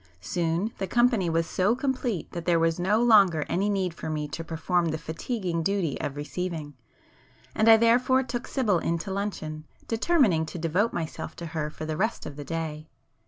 [0.19, 4.27] Soon the company was so complete that there was no longer any need for me
[4.29, 6.73] to perform the fatiguing duty of 'receiving';
[7.53, 11.45] and I therefore took Sibyl in to luncheon, determining to devote [p 266] myself to
[11.55, 12.87] her for the rest of the day.